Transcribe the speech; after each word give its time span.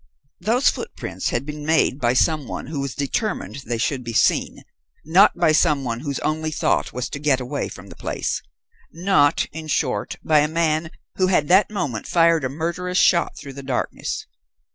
Those 0.39 0.67
footprints 0.67 1.29
had 1.29 1.45
been 1.45 1.63
made 1.63 1.99
by 1.99 2.13
some 2.13 2.47
one 2.47 2.65
who 2.65 2.79
was 2.79 2.95
determined 2.95 3.57
they 3.67 3.77
should 3.77 4.03
be 4.03 4.13
seen, 4.13 4.63
not 5.05 5.37
by 5.37 5.51
some 5.51 5.83
one 5.83 5.99
whose 5.99 6.17
only 6.21 6.49
thought 6.49 6.91
was 6.91 7.07
to 7.09 7.19
get 7.19 7.39
away 7.39 7.69
from 7.69 7.89
the 7.89 7.95
place; 7.95 8.41
not, 8.91 9.45
in 9.51 9.67
short, 9.67 10.15
by 10.23 10.39
a 10.39 10.47
man 10.47 10.89
who 11.17 11.27
had 11.27 11.49
that 11.49 11.69
moment 11.69 12.07
fired 12.07 12.43
a 12.43 12.49
murderous 12.49 12.97
shot 12.97 13.37
through 13.37 13.53
the 13.53 13.61
darkness. 13.61 14.25